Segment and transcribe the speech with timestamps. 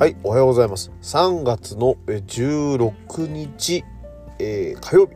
[0.00, 0.90] はい、おはようございます。
[1.02, 3.84] 3月の16日、
[4.38, 5.12] えー火曜日、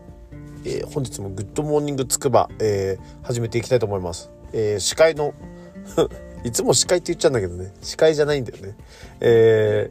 [0.67, 4.31] えー本日もグッドモーニングつくば、えー始めていきたいと思います。
[4.53, 5.33] え司会の
[6.45, 8.77] いつも司会って言っちゃうんだけどね、司会じゃないんだよね。
[9.20, 9.89] え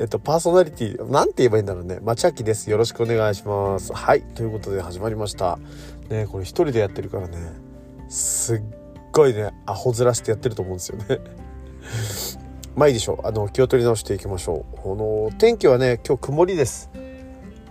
[0.00, 2.00] えっと、パーソナリティ、なんて言えばいいんだろうね。
[2.02, 2.68] 町明です。
[2.68, 3.94] よろしくお願いします。
[3.94, 4.20] はい。
[4.20, 5.58] ということで始まりました。
[6.10, 7.38] ね、これ一人でやってるからね、
[8.10, 8.62] すっ
[9.12, 12.44] ごいね、アホ面してやってると思うんですよね。
[12.76, 13.26] まあいいでしょう。
[13.26, 14.76] あの、気を取り直していきましょう。
[14.82, 14.94] こ
[15.32, 16.90] の、天気はね、今日曇りです。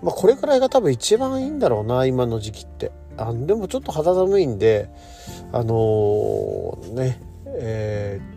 [0.01, 2.91] まあこれくらいが多分一番いいんだろうな、今の時期って。
[3.17, 4.89] あでもちょっと肌寒いんで、
[5.51, 8.35] あのーね、えー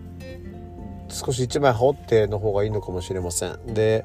[1.10, 3.73] 少し一枚羽織っての方がいいのかもしれません。
[3.73, 4.04] で、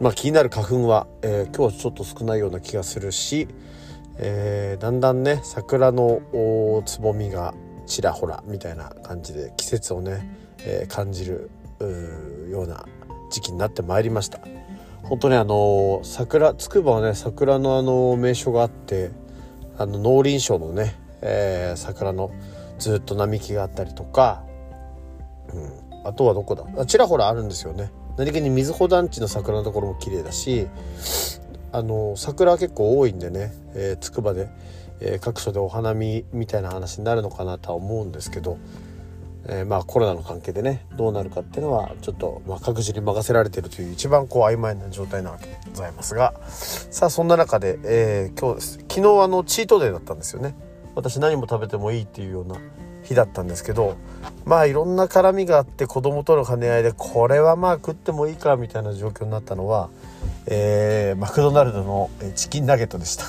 [0.00, 3.48] まあ気になる花粉は、えー今日はちょっと少ないような気がするし、
[4.16, 6.20] えーだんだんね、桜の
[6.86, 7.52] つぼみが
[7.86, 12.84] ちらほらみたいな感じで季節をね、えー感じるうような
[13.30, 14.40] 時期になってまいりました。
[15.04, 19.10] 本当ねあの桜つくばはね桜のあの名所があって
[19.78, 22.30] あの農林省のね、えー桜の
[22.78, 24.42] ずっと並木があったりとか、
[25.52, 26.64] うん、あとはどこだ？
[26.76, 27.90] あちらほらあるんですよね。
[28.16, 30.66] 何気に水穂団地の桜のところも綺麗だし
[31.72, 34.48] あの桜は結構多いんでね、えー、つくばで、
[35.00, 38.58] えー各所でお花見みたいな話になるのかなとは思うんですけど、
[39.48, 50.54] えーまあコロナの関係でねどうなるかっていうのはちょっと、まあ、各自に任せられてるという一番こう曖昧な状態なわけでございますがさあそんな中で、えー今日昨日あのチートデーだったんですよね
[50.94, 52.56] 私何も食べてもいいっていうような
[53.04, 53.96] 日だったんですけど
[54.44, 59.88] まあいろんな絡みがあって子供との兼ね合いでこれはまあ食ってもいいかみたいな状況になったのは、
[60.46, 63.24] えーマクドナルドのチキンナゲットでした。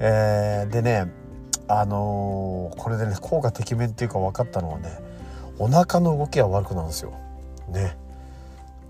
[0.00, 1.12] えーでね
[1.68, 4.88] あのーこれでね効果てきめんっていうか分かったのはね
[5.58, 7.12] お腹の動きが悪くなるんですよ。
[7.68, 7.96] ね。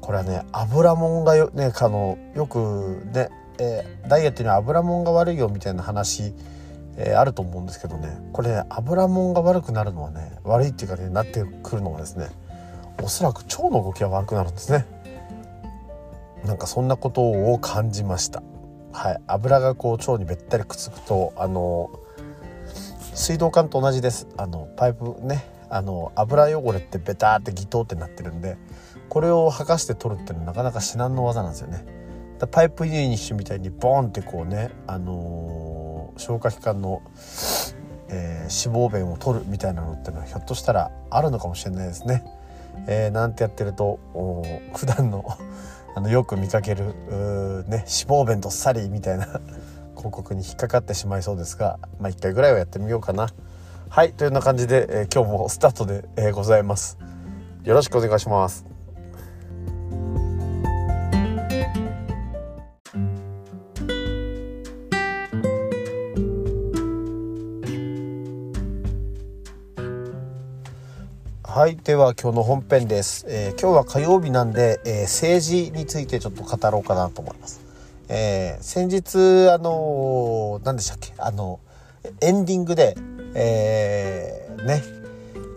[0.00, 6.34] これはね油もんがよ,、ね、あのよくね、えーダイエットには油もんが悪いよみたいな話、
[6.96, 12.28] えーあると思うんですけどねこれね油もんが悪くなるのはね悪いっていうかねなってくるのはですね
[13.02, 14.84] おそらく腸の動きが悪くなるんですね。
[16.44, 18.42] なんかそんなことを感じました。
[18.92, 21.90] はい、油がこう腸にべったりくっつくとあの
[23.14, 28.56] 水道管と同じですあのパイプねあの油汚れってベターってギトーってなってるんで
[29.08, 31.84] これを剥がして取るっていうのはなかなか至難の技なんですよね。
[32.38, 37.02] だパイプユニッシュみたいにボーンってこうねあのー消化器官の、
[38.08, 42.22] えー脂肪便を取るみたいなのってのはひょっとしたらあるのかもしれないですね、
[42.86, 44.44] えーなんてやってるとお
[44.76, 45.24] 普段の
[45.96, 47.86] あのよく見かけるうーね脂
[48.22, 49.26] 肪便どっさりみたいな
[49.96, 53.26] 広告に引っかかってしまいそうですがまあ一回ぐらいはやってみようかな。
[53.94, 56.98] はいというような感じで、えー今日もスタートで、えーございます。
[57.62, 58.64] よろしくお願いします。
[71.44, 77.60] はいでは今日の本編です、えー今日は火曜日なんで、えー政治についてちょっと語ろうかなと思います、
[78.08, 81.12] えー先日あのー何でしたっけ？
[81.16, 81.60] あの
[82.20, 82.96] エンディングで
[83.34, 84.82] えーね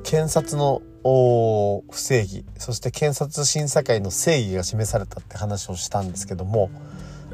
[0.04, 6.70] 検察の不正義そして検察審査会の正義が示されたって話をしたんですけども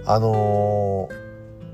[0.05, 1.23] あのー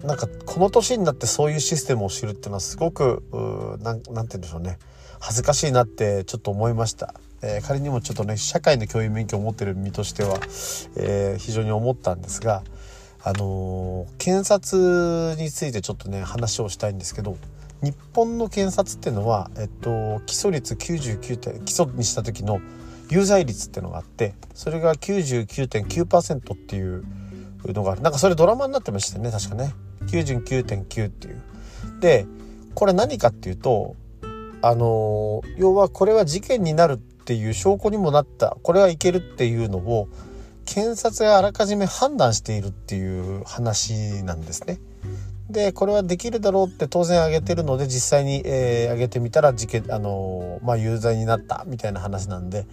[0.06, 4.78] なんかこの年になってそういうシステムを知るっていうのはすごくうななんて言うんでしょうね。
[5.20, 10.36] 恥ずかしいなってちょっと思いました、えー仮にもちょっとね社会の教員免許を持ってる身としては、
[10.96, 12.64] えー非常に思ったんですが
[13.22, 17.36] あのー検察についてちょっとね話をしたいんですけど
[17.82, 22.60] 日本の検察っていうのは、えっと、起訴率99点起訴にした時の
[23.10, 27.04] 有罪率っていうのがあってそれが99.9%っていう
[27.66, 29.74] のがあるなんかそれドラマになってましたよね確かね
[30.06, 31.42] 99.9っていう。
[32.00, 32.26] で
[32.76, 33.96] これ何かっていうと
[34.62, 40.08] あの要はこれは事件になるっていう証拠にもなったこれはいけるっていうのを
[40.66, 44.80] 検察があらかじめ判断しているっていう話なんですね。
[45.50, 52.66] でこれはできるだろうって当然挙げてるので実際に、えー挙げてみたら事件あのーまあ有罪になったみたいな話なんで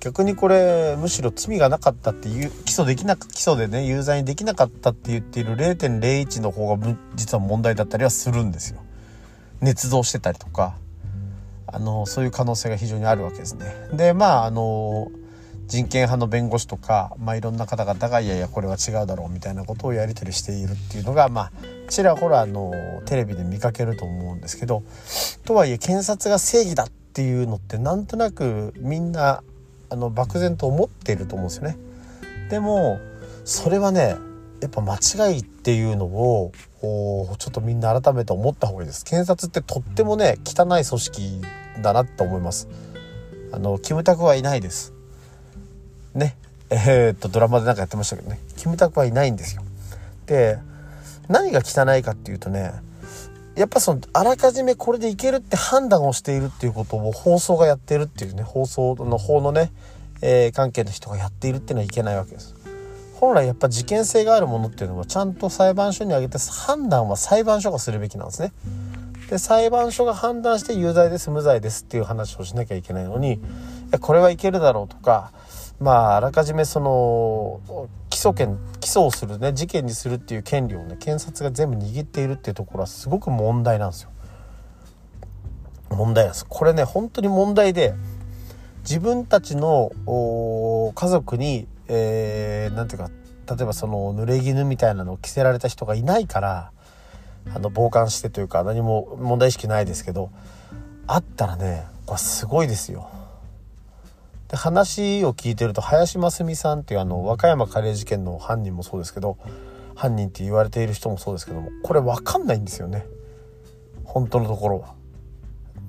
[0.00, 8.80] 逆にこれむしろ罪がなかったっていう起訴できなか起訴でね有罪にできなかったって言っている0.01の方が実は問題だったりはするんですよ。
[9.60, 10.74] 捏造してたりとか
[11.66, 13.90] あのそういう可能性が非常にあるわけですね。
[13.92, 15.10] でまああの
[15.66, 21.52] 人権派の弁護士とか、まあ、いろんな方々がいやいやこれは違うだろうみたいなことをやり取りしているっていうのがまあ
[21.88, 22.72] ちらほらあの
[23.06, 24.82] テレビで見かけると思うんですけど
[25.44, 29.42] とはいえ検察が正義だっていうのってなんとなくみんな
[29.90, 31.76] あの漠然と思っていると思うんですよね。
[32.48, 32.98] でも
[33.44, 34.16] それはね
[34.60, 39.04] やっぱ間違いっていうのをちょっとみんな改めて思った方がいいです。
[39.04, 41.42] 検察ってとってもね汚い組織
[41.82, 42.68] だなと思います。
[43.52, 44.91] あのキムタクはいないです。
[46.72, 48.40] えー、っとドラマでなんかやってましたけどね。
[48.56, 49.62] キムタクはいないんですよ。
[50.26, 50.58] で
[51.28, 52.72] 何が汚いかっていうとね
[53.54, 59.70] やっぱそのあらかじめこれでいけるって判断をしているっていうことを放送がやってるっていうね放送の法のね、
[60.22, 62.54] えー、関係の人がやっているっていうのはいけないわけです。
[63.14, 68.52] 本来やっぱ事件性があるものっていうのはちゃんと裁判所に挙げて判断は裁判所がするべきなんですね。
[69.30, 73.40] で裁判所が判断して有罪です無罪ですっていう話をしなきゃいけないのに
[74.00, 75.32] これはいけるだろうとか
[75.82, 84.10] まああらかじめその起訴権起訴をするね事件にするっていう権利をね検察が全部握っているっていうところはすごく問題なんですよ。
[85.90, 87.94] 問題なんですこれね本当に問題で
[88.82, 89.92] 自分たちの
[90.94, 93.14] 家族に何、えー、て言うか
[93.54, 96.72] 例えばその濡れ衣みたいなのを着せられた人がいないから
[97.54, 100.30] あの傍観してというか何も問題意識ないですけど
[101.06, 103.10] あったらねこれすごいですよ。
[104.52, 109.38] で話を聞いてると林真澄さんっていうあの和歌山カレー事件の犯人もそうですけど
[109.94, 113.06] 犯人って言われている人もそうですけどもこれ分かんないんですよね。
[114.04, 114.94] 本当のところは。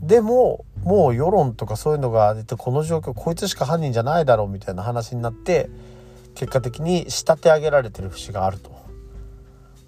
[0.01, 5.69] でももう世論とかそういうのが出てこの状況こいつしか犯人じゃないだろうみたいな話になって
[6.33, 8.71] 結果的に仕立て上げられてる節があると。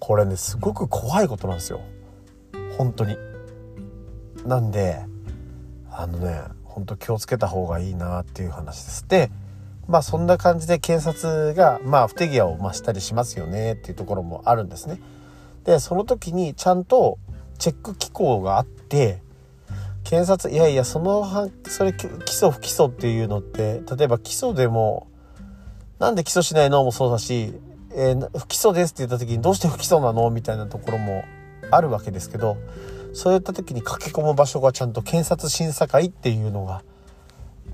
[0.00, 1.80] これねすごく怖いことなんですよ。
[2.76, 3.16] 本当に。
[4.44, 5.00] なんで
[5.90, 9.08] あのね本当気をつけた方がいいなっていう話です。
[9.08, 9.30] で
[9.88, 15.00] まあそんな感じで警察がまあ不手際をましたりしますよねっていうところもあるんですね。
[15.64, 17.18] でその時にちゃんと
[17.58, 19.22] チェック機構があって
[20.04, 25.06] 検察いやいやそのそれ起訴不起訴っていうのって例えば起訴でも
[25.98, 27.54] なんで起訴しないのもそうだし、
[27.92, 31.24] えー、不起訴ですって言った時にどうして不起訴なのみたいなところも
[31.70, 32.58] あるわけですけど
[33.16, 36.82] そういった時に駆け込む場所がちゃんと検察審査会っていうのが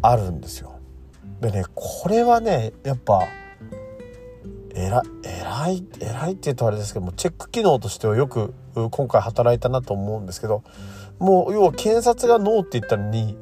[0.00, 0.78] あるんですよ。
[1.40, 3.24] でねこれはねやっぱ
[4.72, 8.54] 偉偉い偉いって言うとあれですけどもチェック機能としてはよく
[8.92, 10.62] 今回働いたなと思うんですけど
[11.18, 13.36] もう要は検察がノーって言ったのに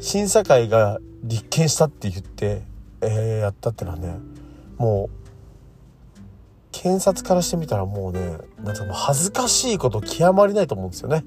[0.00, 2.60] 審査会が立件したって言って、
[3.00, 4.18] えー、やったってのはね
[4.76, 5.23] もう
[6.84, 11.24] 検察からしてみたらもうねなんかもう恥ずかしいこと極まりないと思うんですよね。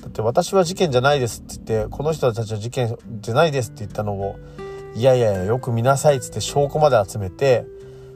[0.00, 4.38] だって私は事件じゃないですって言ってこの人たちは事件じゃないですって言ったのを
[4.94, 7.66] いやいやいやよく見なさいっつって証拠まで集めて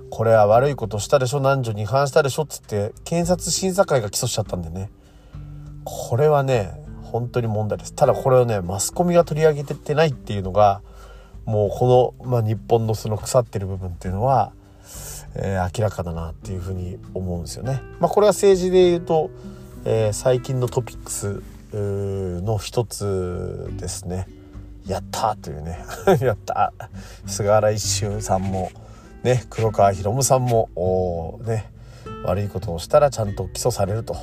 [0.08, 4.90] これは悪いことしたでしょ男女に違反したでしょっつって検察審査会が起訴しちゃったんでね
[5.84, 6.72] これはね
[7.02, 10.80] 本当に問題ですただこれをねマスコミが取り上げてってないっていうのが
[11.44, 14.54] もうこの、まあ、日本のその腐ってる部分っていうのは
[15.34, 17.80] えー、明らかだなっていうふうに思うんですよね。
[18.00, 19.30] まあ、これは政治で言うと、
[19.84, 21.42] えー、最近のトピックス
[21.72, 24.26] の一つですね。
[24.86, 25.84] やったというね
[26.20, 26.72] やった
[27.26, 28.72] 菅原一秀さんも
[29.22, 31.70] ね黒川博夢さんもね
[32.24, 34.16] 悪いことをしたらちゃんと起訴されると。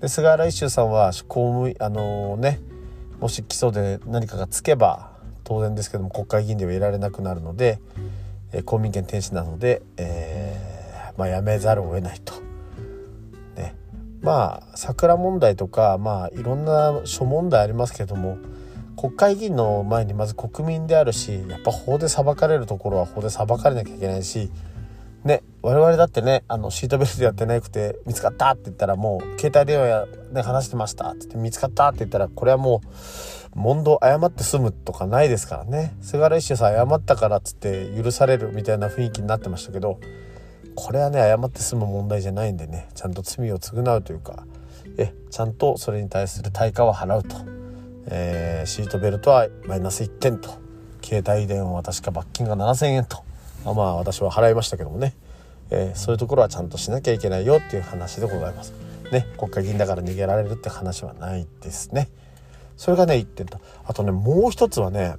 [0.00, 2.60] で菅原一秀さんは公務あのー、ね
[3.20, 5.10] もし起訴で何かがつけば
[5.44, 7.78] 当然ですけども国会議員ではいられなくなるので、
[8.52, 12.34] え公民権停止なので、えー、まあ、やめざるを得ないと。
[13.56, 13.74] ね、
[14.20, 18.38] まあ桜問題とか、まあ、いろんな諸問題ありますけども
[18.96, 24.50] 国会議員の前にまず国民であるしやっぱ法で裁かれるところは法で裁かれなきゃいけないし
[25.62, 35.94] 我々だってねあのシートベルトやってなくて見つかったって言ったらもう携帯電話や、ね、話してましたって言って見つかったって言ったらこれはもう問答謝って済むとかないですからね。
[36.00, 40.00] 菅原一秀さん謝ったからっつって許されるみたいな雰囲気になってましたけど
[40.74, 44.44] これはね謝って済む問題じゃないんでねちゃんと罪を償うというか
[44.96, 47.36] えちゃんとそれに対する対価を払うと、
[48.06, 50.62] えー、シートベルトはマイナス1点と。
[51.02, 53.22] 携帯電話は確か罰金が7,000円と。
[53.64, 55.14] まあ私は払いましたけどもね、
[55.74, 58.74] えー、そういうところはちゃんとしなきゃいけないよっていう話でございます。
[59.10, 62.10] ね国会議員だから逃げられるって話はないですね。
[62.76, 63.58] それがね1点と。
[63.86, 65.14] あとねもう一つはね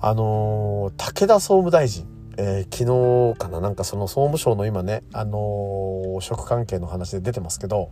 [0.00, 7.90] あのー、武田総務大臣、えー、昨日かななんかその総務省の今ね、あのー、職関係の話で出てますけど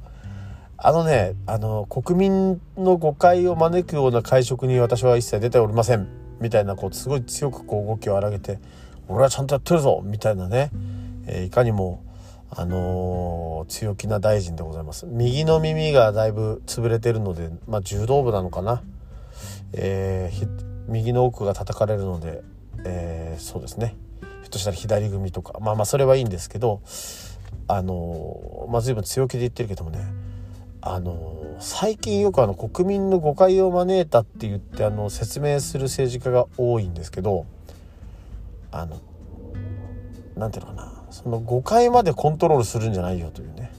[0.82, 6.08] あのね、あの国民の誤解を招くような会食に私は一切出ておりません。
[6.40, 8.58] みたいなこうすごい強くこう動きを荒げて
[9.06, 10.00] 俺はちゃんとやってるぞ。
[10.02, 10.70] みたいなね、
[11.32, 12.02] えいかにも
[12.50, 15.06] あのー、強気な大臣でございます。
[15.06, 18.82] 右の耳がだいぶ潰れてるので、まあ、柔道部なのかな、
[19.72, 20.49] えー、
[20.88, 22.42] 右の奥が叩かれるので、
[22.84, 23.94] えー、そうですね。
[24.20, 25.60] ひょっとしたら左組とか。
[25.60, 26.82] まあまあそれはいいんですけど
[27.68, 30.00] あのまあ随分強気で言ってるけどもね。
[30.82, 37.44] あの最近よくあの国民の誤解を招いたって言ってあの説明する政治家が多いんですけど
[38.72, 38.99] あの
[40.37, 40.89] なんていうのかな。
[41.11, 43.73] その誤解までコントロールするんじゃないよというね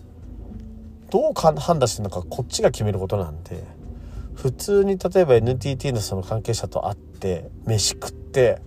[1.10, 3.64] どう判断してるのかこっちが決めることなんで
[4.36, 8.62] 普通に例えば NTT のその関係者と会って飯食って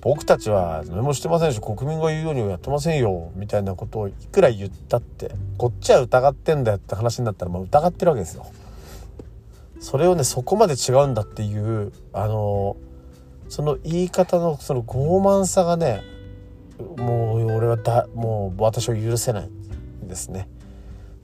[0.00, 8.46] 僕たちは何もしてませんし国民が言うようにはやってませんよみたいなことをいくら言ったってこっちは疑ってんだよって話になったらまあ疑ってるわけですよ。
[9.80, 12.76] それをねそこまで違うんだっていうあの
[13.48, 16.02] その言い方のその傲慢さがね
[16.80, 19.50] もう俺はだもう私を許せない
[20.02, 20.48] ですね。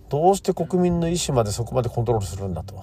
[0.08, 2.80] どうして国民の意思までそこまでコントロールするんだと。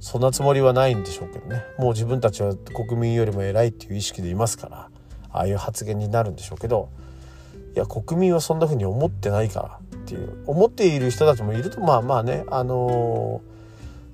[0.00, 1.62] そんなつもりはないんでしょうけどね。
[1.78, 4.90] もう自分たちは国民よりも偉いっていう意識でいますから。
[5.32, 6.88] ああいう発言になるんでしょうけど。
[7.74, 10.42] いや国民はそんな風に思ってないからっていう。
[10.46, 12.44] 思っている人たちもいるとまあまあね。
[12.48, 13.42] あの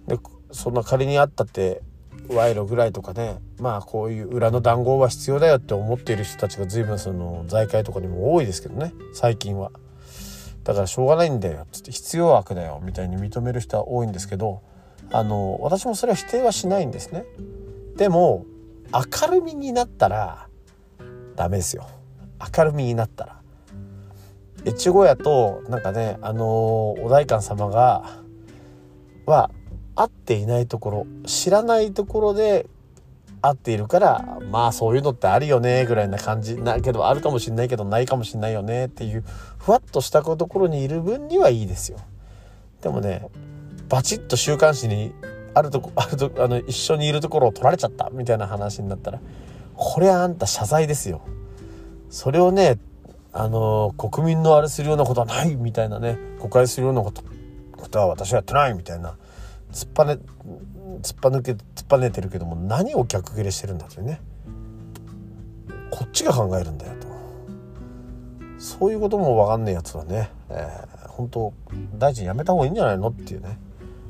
[0.09, 0.21] ー、
[0.51, 1.83] そんな仮にあったって
[2.29, 3.39] 賄賂ぐらいとかね。
[3.59, 8.93] まあこういう裏の談合は必要だよって思っている人たちが随分その財界とかにも多いですけどね。
[9.15, 9.71] 最近は。
[10.65, 14.63] だからしょうがないんだよっつって必要悪だよみたいに認める人は多いんですけど
[15.13, 17.25] あの私もそれは否定はしないんですね。
[17.97, 18.45] でも
[18.93, 20.49] 明るみになったら
[21.37, 21.87] ダメですよ。
[22.57, 23.37] 明るみになったら。
[24.67, 28.19] 越後屋となんかねあのお代官様が
[29.25, 29.51] は
[29.95, 32.67] 会っていないところ知らないところで
[33.49, 39.25] 会っているからまあそういうのってあるよねぐらいな感じだけどあるかもしんないけどないかもしんないよねっていう
[39.59, 41.99] ふわっとしたところにいる分にはいいですよ
[42.83, 43.29] でもね
[43.89, 45.13] バチッと週刊誌に
[45.55, 49.21] あるとこあるとあの一緒にいるところを取られちゃったみたいな話になったら
[49.75, 51.23] これはあんた謝罪ですよ。
[52.11, 52.79] それをね
[53.33, 57.23] あの国民のあれするようなことはないみたいなね誤解するようなこと
[57.77, 59.17] ことは私はやってないみたいな
[59.73, 60.19] 突っぱね
[61.03, 64.21] 突っぱ抜け突っぱねてるけども何を逆切れしてるんだというね。
[65.91, 67.07] こっちが考えるんだよと。
[68.59, 71.53] そういうことも分かんないやつはね、えー、本当
[71.99, 73.59] 大臣辞めた方がいいんじゃないのっていうね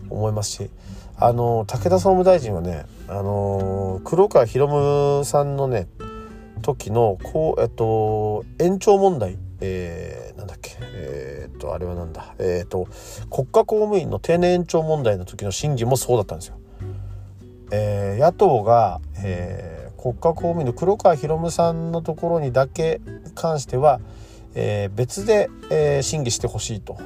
[0.09, 0.71] 思いますし。
[1.19, 5.89] あの武田総務大臣はねあの黒川博夢さんのね
[6.61, 12.87] 時のこうえっと延長問題えー、なんだっけえー、っとあれはなんだえー、っと
[13.31, 16.59] 国家公務員の定年延長問題の時の審議もそうだったんですよ。
[17.71, 23.01] えー、野党が、えー、国家公務員の黒川博夢さんのところにだけ
[23.35, 24.01] 関しては、
[24.55, 26.99] えー、別で、えー、審議してほしいと。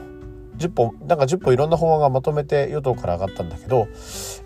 [0.60, 3.88] 10本なんか10本いろんな法案がまとめて与党から上がったんだけど、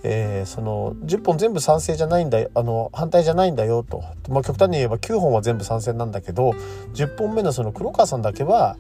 [0.05, 6.51] えー、その10本全部賛成じゃないんだあの反対じゃないんだよと、まあ、極端に言えば9本は全部賛成なんだけど
[6.95, 8.77] 10本目のその黒川さんだけは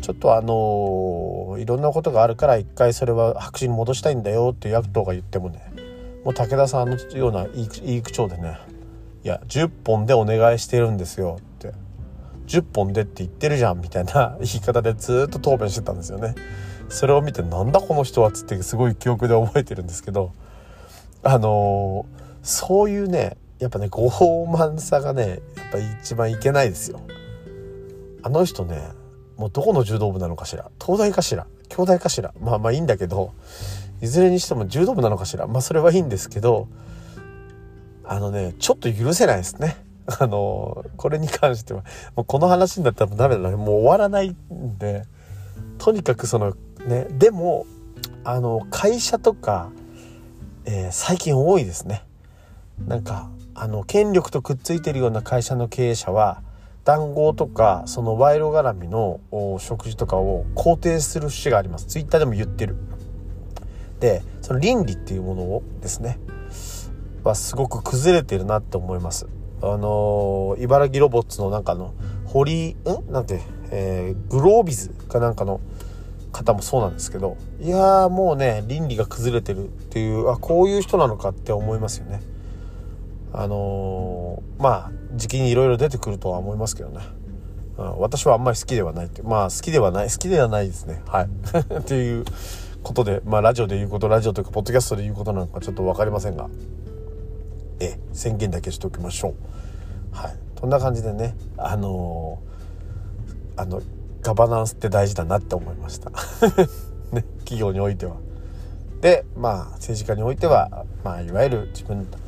[0.00, 5.60] ちょっとあのいろんなことがあるから一回それは白紙に戻したいんだよって野党が言ってもね
[6.26, 8.58] もう武田さんのような言い口調でね
[9.22, 11.72] いや10本でお願いしてるんですよって
[12.48, 16.34] 10本でって言ってるじゃんみたいな言い方でずっと答弁してたんですよね。
[16.88, 20.32] それを見てなんだこの人はっつってすごい記憶で覚えてるんですけど
[21.22, 27.00] あのー、そういうねやっぱね傲慢さがねやっぱ一番いけないですよ
[28.24, 28.82] あの人ね
[29.36, 33.32] もうどこの柔道部なのかしら東大かしら京大かしらまあまあいいんだけど
[34.00, 35.46] いずれにしても柔道部なのかしら。
[35.46, 36.68] まあそれはいいんですけど
[38.04, 39.76] あのねちょっと許せないですね。
[40.06, 41.82] あのこれに関しては。
[42.14, 45.04] もうこの話になったらダメだねもう終わらないんで。
[45.78, 46.54] とにかくその
[46.86, 47.66] ねでも
[48.24, 49.70] あの会社とか、
[50.64, 52.04] えー、最近多いですね。
[52.86, 56.42] なんかあの権力とくっついてるような会社の経営者は
[56.84, 59.20] 談合とかその賄賂絡みの
[59.58, 61.86] 食事とかを肯定する節があります。
[61.86, 62.76] ツイッターでも言ってる。
[64.00, 66.18] でその倫理っていうものをですね
[67.24, 69.26] はすごく崩れてるなって思います。
[69.62, 71.94] あのー、茨城ロボッツのなんかの
[72.26, 73.12] 堀ん？
[73.12, 75.60] なんて、えー、グロービズかなんかの
[76.32, 82.20] 方もそうなんですけどいやもうね倫理が崩れてるっていうあこういう人なのかって思いますよね。
[83.32, 87.00] あのー、まあ時期にいろいろ出てくるとは思いますけどね、
[87.76, 91.02] うん、私はあんまり好きではないってまあ好きではない好きではないですね。
[91.06, 91.28] はい。
[91.80, 92.24] っていう
[92.86, 96.48] ことでまあラジオで言うことラジオというかポッドキャストで言うことなのかちょっと分かりませんが。
[97.80, 99.34] え宣言だけしておきましょ
[100.14, 100.16] う。
[100.16, 100.36] はい。
[100.58, 103.82] そんな感じでねあのー、あの
[104.22, 106.10] ガバナンスって大事だなって思いました。
[107.12, 108.14] ね企業においては。
[109.00, 112.18] でまあ政治家においてはまあいわゆる自分た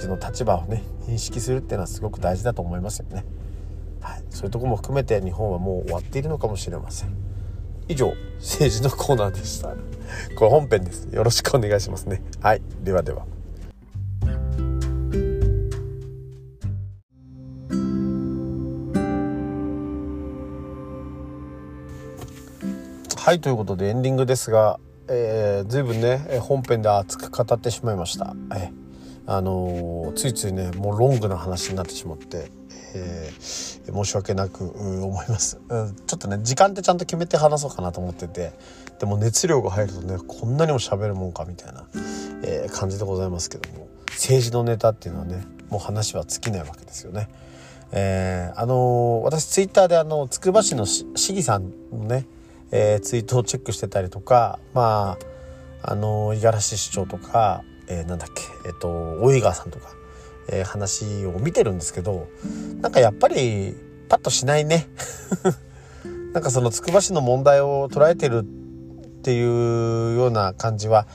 [0.00, 3.24] ちの立場をね認識するっていうのはすごく大事だと思いますよね。
[4.00, 4.22] はい。
[4.30, 7.19] そういうとこも含めて日本はもう終わっているのかもしれません。
[7.90, 9.70] 以上政治のコーナーでした。
[10.36, 11.06] これ本編です。
[11.12, 12.22] よろしくお願いしますね。
[12.40, 12.62] はい。
[12.84, 13.26] ではでは。
[23.16, 24.78] はいということでエンディングですが、
[25.08, 28.70] えー、随分ね本編で熱く語ってしまいました、え
[29.26, 32.50] あのー、ついついねもうロングな話になってしまって、
[32.94, 38.52] えー、申し訳なく思います、うん、ちょっとね時間ってちゃんと決めて話そうかなと思ってて。
[39.00, 41.86] でも熱量が入るとねこんなにも喋るもんかみたいな、
[42.42, 43.88] えー、感じでございますけども。
[44.10, 47.30] 政治のネタっていうのはねもう話は尽きないわけですよね。
[47.92, 52.26] えー、あのー、私ツイッターであのつくば市の市議さんのね
[52.72, 55.18] えー、ツイートをチェックしてたりとかま
[55.82, 58.88] ああの五十嵐市長とか、えー、なんだっけえっ、ー、と
[59.22, 59.88] 大井川さんとか、
[60.50, 62.28] えー、話を見てるんですけど
[62.80, 63.74] なんかやっぱり
[64.08, 64.88] パッとしないね。
[66.34, 68.44] なんかそのつくば市の問題を捉えてるっ
[69.22, 71.06] ていうような感じは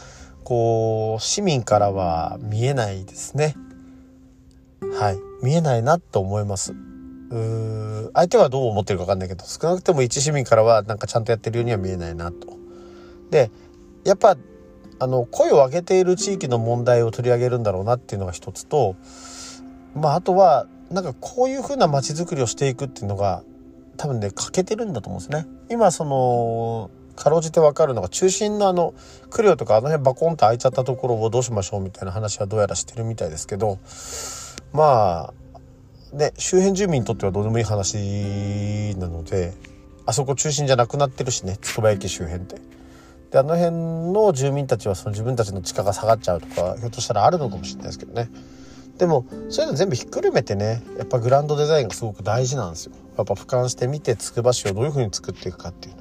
[0.44, 3.56] こう市民からは見えないですね。
[4.94, 5.20] はい。
[5.42, 6.74] 見えないなと思います。
[6.74, 12.58] う相手はどう思ってるか分かんないけど少なくとも一市民からはなんかちゃんとやってるようには見えないなと。
[13.32, 13.52] で
[14.04, 14.38] やっぱ
[15.00, 18.96] あの声を上げている地域の問題を取り上げるんだろうなっていうのが一つと、
[19.96, 23.44] まあ、あとはなんかこういうふうな街づくりをしていくっていうのが
[23.98, 25.48] 多分ね欠けてるんだと思うんですね。
[25.70, 28.94] 今そのかろうじて分かるのが中心のあの
[29.30, 33.80] クリオとかあの辺バコンと開いちゃったところをどうしましょうみたいな話はどうやらしてるみたいですけど
[34.74, 35.46] まあ
[36.16, 39.54] ね、周辺住民にとってはどうでもいい話なので
[40.06, 42.75] あそこ中心じゃなくなってるしねつくば駅周辺って。
[43.32, 43.76] であの辺
[44.14, 48.30] の住民たちはその自分たちの地価が下がっちゃうとかひょっとしたらあるのかもしれないですけどね。
[48.98, 52.94] でもそういうの全部ひっくるめてねやっぱグランドデザインがすごく大事なんですよ。
[53.18, 55.96] やっぱ俯瞰してみてつくば市をどういうふうに作っていくかっていう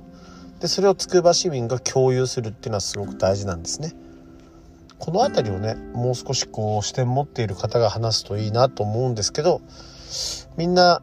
[0.60, 3.92] でそれをつくば市民が共有するっていうのはすごく大事なんですね。
[4.98, 9.60] この辺りをねもう少しこう視点持っている方が話すといいなと思うんですけど
[10.56, 11.02] みんな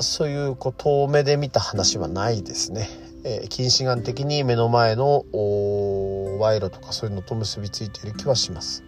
[0.00, 2.88] そういうこう遠目で見た話はないですね。
[3.24, 8.84] えー、近視眼的に目の前の賄賂とかそういうのと結びついている気はします。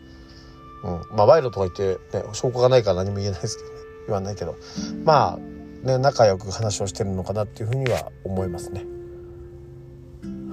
[0.85, 3.75] うん、まあ賄賂とか言って、ね、証拠がないから何も言えないですけどね。
[4.07, 4.57] 言わないけど。
[5.05, 8.85] まあね仲良く話をしてるのかなっていうふうには思いますね。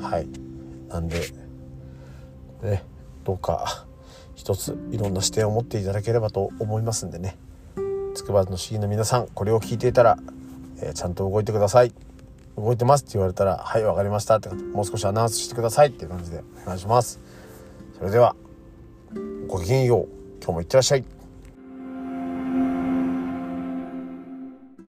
[0.02, 0.28] はい。
[0.90, 1.22] なんで
[2.64, 2.84] ね
[3.24, 3.86] どうか
[4.36, 7.38] 一ついろんな視点を持っていただければと思いますんでね。
[8.16, 10.18] つくばの市議の皆さんこれを聞いていたら、
[10.82, 11.94] えー、ちゃんと動いてください。
[12.58, 17.20] 動いてますって言われたらはいわかりましたってもう少しアナウンスしてくださいっていう感じでお願いします。
[17.98, 18.36] それでは
[19.48, 20.08] ごきげんよう。
[20.40, 21.17] 今日もいってらっしゃい。